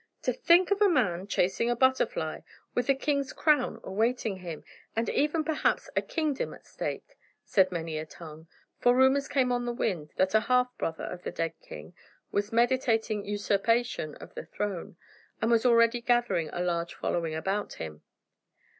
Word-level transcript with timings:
"To 0.23 0.33
think 0.33 0.71
of 0.71 0.81
a 0.81 0.89
man 0.89 1.27
chasing 1.27 1.69
a 1.69 1.75
butterfly 1.75 2.39
with 2.73 2.89
a 2.89 2.95
king's 2.95 3.31
crown 3.33 3.79
awaiting 3.83 4.37
him 4.37 4.63
and 4.95 5.07
even 5.09 5.43
perhaps 5.43 5.91
a 5.95 6.01
kingdom 6.01 6.55
at 6.55 6.65
stake!" 6.65 7.19
said 7.45 7.71
many 7.71 7.99
a 7.99 8.05
tongue 8.07 8.47
for 8.79 8.95
rumors 8.95 9.27
came 9.27 9.51
on 9.51 9.65
the 9.65 9.71
wind 9.71 10.09
that 10.15 10.33
a 10.33 10.39
half 10.39 10.75
brother 10.79 11.03
of 11.03 11.21
the 11.21 11.29
dead 11.31 11.53
king 11.61 11.93
was 12.31 12.51
meditating 12.51 13.25
usurpation 13.25 14.15
of 14.15 14.33
the 14.33 14.45
throne, 14.47 14.97
and 15.39 15.51
was 15.51 15.67
already 15.67 16.01
gathering 16.01 16.49
a 16.51 16.63
large 16.63 16.95
following 16.95 17.35
about 17.35 17.73
him. 17.73 18.01